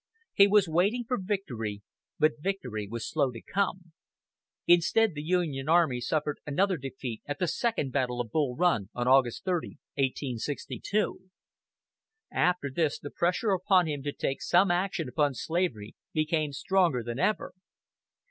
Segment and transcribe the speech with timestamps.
[0.33, 1.83] He was waiting for victory,
[2.17, 3.93] but victory was slow to come.
[4.65, 9.07] Instead the Union army suffered another defeat at the second battle of Bull Run on
[9.07, 11.29] August 30, 1862.
[12.31, 17.19] After this the pressure upon him to take some action upon slavery became stronger than
[17.19, 17.53] ever.